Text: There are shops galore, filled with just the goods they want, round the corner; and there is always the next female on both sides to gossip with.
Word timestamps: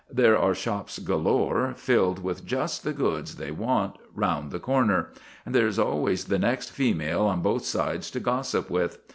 There 0.09 0.35
are 0.35 0.55
shops 0.55 0.97
galore, 0.97 1.75
filled 1.77 2.23
with 2.23 2.43
just 2.43 2.83
the 2.83 2.91
goods 2.91 3.35
they 3.35 3.51
want, 3.51 3.97
round 4.15 4.49
the 4.49 4.57
corner; 4.57 5.09
and 5.45 5.53
there 5.53 5.67
is 5.67 5.77
always 5.77 6.25
the 6.25 6.39
next 6.39 6.71
female 6.71 7.21
on 7.25 7.41
both 7.43 7.65
sides 7.65 8.09
to 8.09 8.19
gossip 8.19 8.71
with. 8.71 8.97